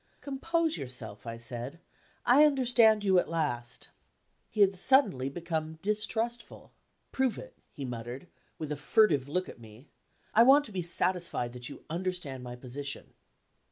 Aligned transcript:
"Compose 0.19 0.77
yourself," 0.77 1.27
I 1.27 1.37
said, 1.37 1.79
"I 2.25 2.43
understand 2.43 3.03
you 3.03 3.19
at 3.19 3.29
last." 3.29 3.89
He 4.49 4.61
had 4.61 4.73
suddenly 4.73 5.29
become 5.29 5.77
distrustful. 5.83 6.71
"Prove 7.11 7.37
it," 7.37 7.55
he 7.71 7.85
muttered, 7.85 8.25
with 8.57 8.71
a 8.71 8.77
furtive 8.77 9.29
look 9.29 9.47
at 9.47 9.59
me. 9.61 9.89
"I 10.33 10.41
want 10.41 10.65
to 10.65 10.71
be 10.71 10.81
satisfied 10.81 11.53
that 11.53 11.69
you 11.69 11.85
understand 11.87 12.43
my 12.43 12.55
position." 12.55 13.13